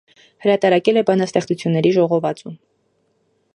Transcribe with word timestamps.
Հրատարակել 0.45 0.97
է 1.01 1.03
բանաստեղծությունների 1.09 1.93
ժողովածու։ 1.99 2.57